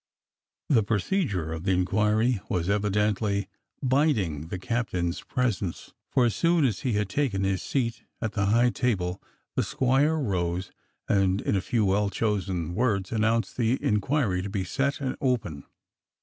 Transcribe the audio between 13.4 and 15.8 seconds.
the inquiry to be set and open.